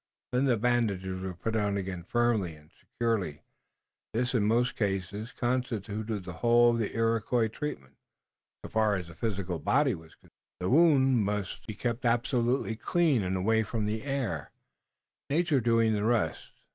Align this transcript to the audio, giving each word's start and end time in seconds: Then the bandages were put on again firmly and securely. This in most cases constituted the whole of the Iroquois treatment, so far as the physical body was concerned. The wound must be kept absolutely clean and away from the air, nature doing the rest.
Then 0.31 0.45
the 0.45 0.57
bandages 0.57 1.21
were 1.21 1.35
put 1.35 1.55
on 1.55 1.77
again 1.77 2.03
firmly 2.03 2.55
and 2.55 2.71
securely. 2.71 3.43
This 4.15 4.33
in 4.33 4.41
most 4.47 4.75
cases 4.75 5.31
constituted 5.31 6.23
the 6.25 6.33
whole 6.41 6.71
of 6.71 6.79
the 6.79 6.95
Iroquois 6.95 7.49
treatment, 7.49 7.93
so 8.65 8.71
far 8.71 8.95
as 8.95 9.09
the 9.09 9.13
physical 9.13 9.59
body 9.59 9.93
was 9.93 10.15
concerned. 10.15 10.31
The 10.59 10.71
wound 10.71 11.23
must 11.23 11.67
be 11.67 11.75
kept 11.75 12.03
absolutely 12.03 12.75
clean 12.75 13.21
and 13.21 13.37
away 13.37 13.61
from 13.61 13.85
the 13.85 14.01
air, 14.01 14.49
nature 15.29 15.61
doing 15.61 15.93
the 15.93 16.03
rest. 16.03 16.49